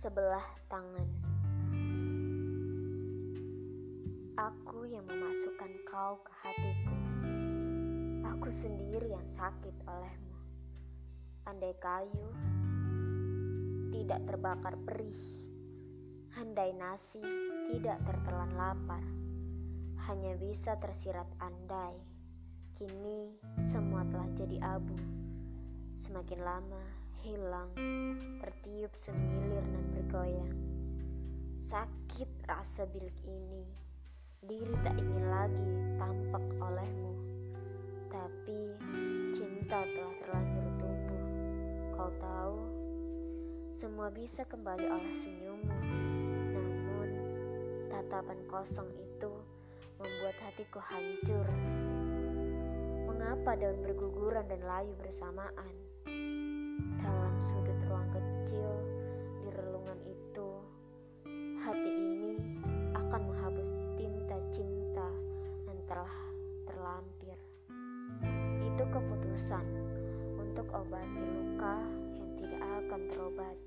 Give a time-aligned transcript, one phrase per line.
[0.00, 1.08] sebelah tangan.
[4.32, 6.96] Aku yang memasukkan kau ke hatiku.
[8.24, 10.36] Aku sendiri yang sakit olehmu.
[11.44, 12.32] Andai kayu
[13.92, 15.20] tidak terbakar perih,
[16.40, 17.20] andai nasi
[17.68, 19.04] tidak tertelan lapar,
[20.08, 22.00] hanya bisa tersirat andai.
[22.72, 23.36] Kini
[23.68, 24.96] semua telah jadi abu,
[26.00, 26.84] semakin lama
[27.20, 27.68] hilang
[28.80, 30.56] tertiup semilir dan bergoyang.
[31.52, 33.68] Sakit rasa bilik ini,
[34.40, 35.68] diri tak ingin lagi
[36.00, 37.12] tampak olehmu.
[38.08, 38.60] Tapi
[39.36, 41.24] cinta telah terlanjur tumbuh.
[41.92, 42.58] Kau tahu,
[43.68, 45.76] semua bisa kembali oleh senyummu.
[46.56, 47.10] Namun,
[47.92, 49.32] tatapan kosong itu
[50.00, 51.44] membuat hatiku hancur.
[53.12, 55.89] Mengapa daun berguguran dan layu bersamaan?
[69.40, 69.72] Keputusan
[70.36, 71.80] untuk obati luka
[72.12, 73.59] yang tidak akan terobati.